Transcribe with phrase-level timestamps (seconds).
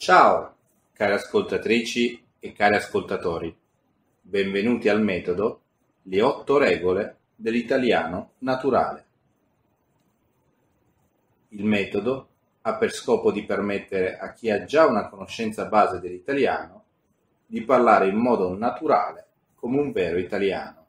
[0.00, 0.54] Ciao,
[0.92, 3.52] cari ascoltatrici e cari ascoltatori.
[4.20, 5.62] Benvenuti al metodo
[6.02, 9.06] Le otto regole dell'italiano naturale.
[11.48, 12.28] Il metodo
[12.62, 16.84] ha per scopo di permettere a chi ha già una conoscenza base dell'italiano
[17.44, 19.26] di parlare in modo naturale
[19.56, 20.86] come un vero italiano.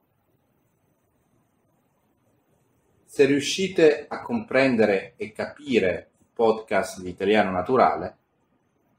[3.06, 8.18] Se riuscite a comprendere e capire il podcast di italiano naturale,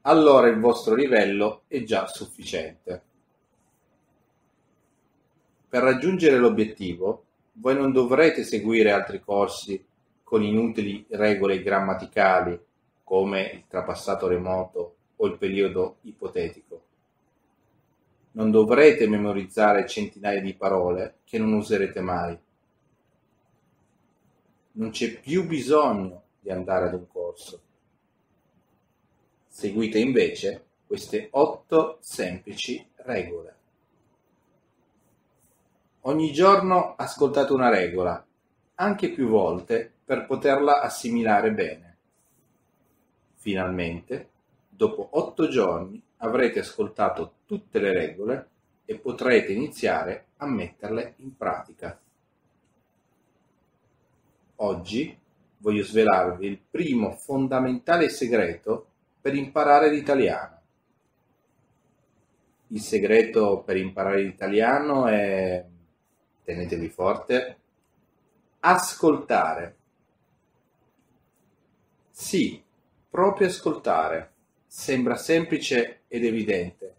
[0.03, 3.03] allora il vostro livello è già sufficiente.
[5.69, 9.83] Per raggiungere l'obiettivo, voi non dovrete seguire altri corsi
[10.23, 12.59] con inutili regole grammaticali
[13.03, 16.81] come il trapassato remoto o il periodo ipotetico.
[18.31, 22.37] Non dovrete memorizzare centinaia di parole che non userete mai.
[24.73, 27.61] Non c'è più bisogno di andare ad un corso
[29.53, 33.55] Seguite invece queste otto semplici regole.
[36.03, 38.25] Ogni giorno ascoltate una regola,
[38.75, 41.97] anche più volte, per poterla assimilare bene.
[43.35, 44.29] Finalmente,
[44.69, 48.49] dopo otto giorni, avrete ascoltato tutte le regole
[48.85, 51.99] e potrete iniziare a metterle in pratica.
[54.55, 55.19] Oggi
[55.57, 58.85] voglio svelarvi il primo fondamentale segreto
[59.21, 60.59] per imparare l'italiano.
[62.67, 65.63] Il segreto per imparare l'italiano è,
[66.43, 67.57] tenetevi forte,
[68.61, 69.75] ascoltare.
[72.09, 72.63] Sì,
[73.09, 74.29] proprio ascoltare.
[74.65, 76.95] Sembra semplice ed evidente,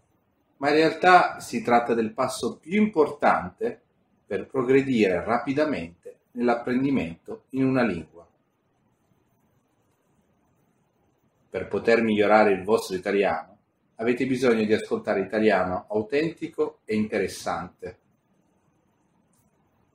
[0.57, 3.81] ma in realtà si tratta del passo più importante
[4.27, 8.12] per progredire rapidamente nell'apprendimento in una lingua.
[11.53, 13.57] Per poter migliorare il vostro italiano,
[13.97, 17.97] avete bisogno di ascoltare italiano autentico e interessante.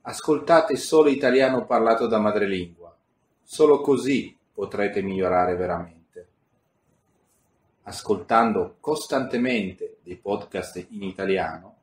[0.03, 2.95] Ascoltate solo italiano parlato da madrelingua,
[3.43, 6.27] solo così potrete migliorare veramente.
[7.83, 11.75] Ascoltando costantemente dei podcast in italiano,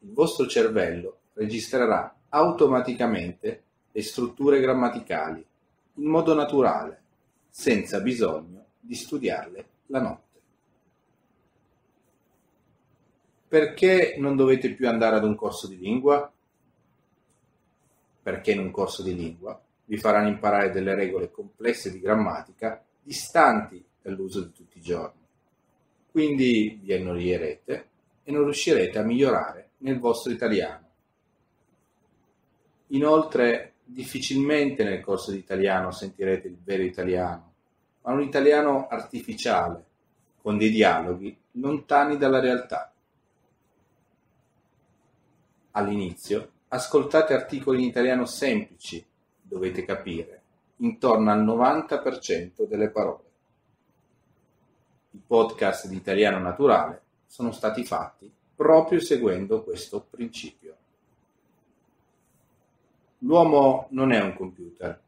[0.00, 3.62] il vostro cervello registrerà automaticamente
[3.92, 5.46] le strutture grammaticali
[5.94, 7.00] in modo naturale,
[7.48, 10.38] senza bisogno di studiarle la notte.
[13.46, 16.32] Perché non dovete più andare ad un corso di lingua?
[18.22, 23.84] Perché in un corso di lingua vi faranno imparare delle regole complesse di grammatica distanti
[24.00, 25.20] dall'uso di tutti i giorni.
[26.10, 27.88] Quindi vi annoierete
[28.22, 30.88] e non riuscirete a migliorare nel vostro italiano.
[32.88, 37.49] Inoltre, difficilmente nel corso di italiano sentirete il vero italiano
[38.02, 39.84] ma un italiano artificiale,
[40.40, 42.92] con dei dialoghi lontani dalla realtà.
[45.72, 49.04] All'inizio ascoltate articoli in italiano semplici,
[49.40, 50.42] dovete capire,
[50.76, 53.24] intorno al 90% delle parole.
[55.12, 60.76] I podcast di italiano naturale sono stati fatti proprio seguendo questo principio.
[63.18, 65.00] L'uomo non è un computer,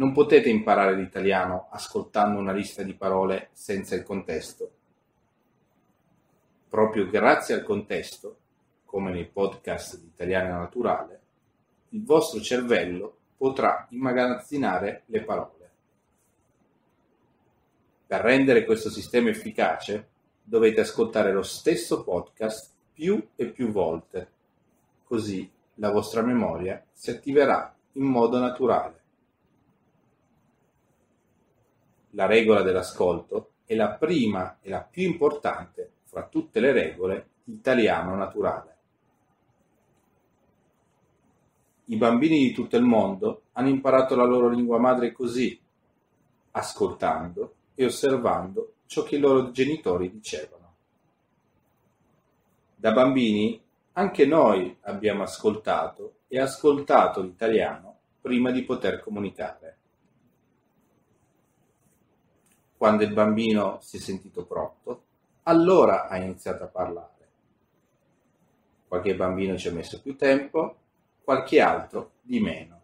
[0.00, 4.70] non potete imparare l'italiano ascoltando una lista di parole senza il contesto.
[6.70, 8.36] Proprio grazie al contesto,
[8.86, 11.20] come nei podcast di Italiano Naturale,
[11.90, 15.70] il vostro cervello potrà immagazzinare le parole.
[18.06, 20.08] Per rendere questo sistema efficace
[20.42, 24.30] dovete ascoltare lo stesso podcast più e più volte,
[25.04, 28.99] così la vostra memoria si attiverà in modo naturale.
[32.10, 38.14] La regola dell'ascolto è la prima e la più importante fra tutte le regole italiano
[38.16, 38.76] naturale.
[41.86, 45.58] I bambini di tutto il mondo hanno imparato la loro lingua madre così,
[46.52, 50.74] ascoltando e osservando ciò che i loro genitori dicevano.
[52.74, 53.60] Da bambini
[53.92, 59.79] anche noi abbiamo ascoltato e ascoltato l'italiano prima di poter comunicare
[62.80, 65.02] quando il bambino si è sentito pronto,
[65.42, 67.28] allora ha iniziato a parlare.
[68.88, 70.76] Qualche bambino ci ha messo più tempo,
[71.22, 72.80] qualche altro di meno.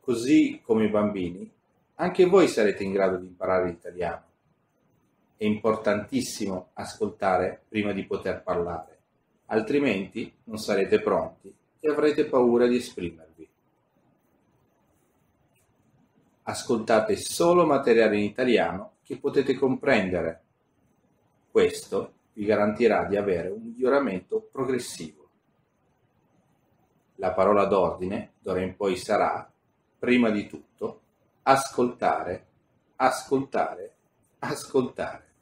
[0.00, 1.52] Così come i bambini,
[1.96, 4.24] anche voi sarete in grado di imparare l'italiano.
[5.36, 8.98] È importantissimo ascoltare prima di poter parlare,
[9.48, 13.46] altrimenti non sarete pronti e avrete paura di esprimervi
[16.44, 20.42] ascoltate solo materiale in italiano che potete comprendere.
[21.50, 25.28] Questo vi garantirà di avere un miglioramento progressivo.
[27.16, 29.50] La parola d'ordine d'ora in poi sarà,
[29.98, 31.00] prima di tutto,
[31.42, 32.46] ascoltare,
[32.96, 33.94] ascoltare,
[34.40, 35.32] ascoltare.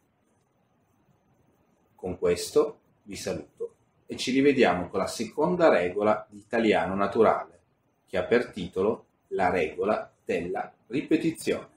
[1.95, 3.75] Con questo vi saluto
[4.07, 7.61] e ci rivediamo con la seconda regola di italiano naturale,
[8.07, 11.69] che ha per titolo La regola della ripetizione.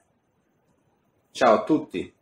[1.31, 2.15] Ciao a tutti!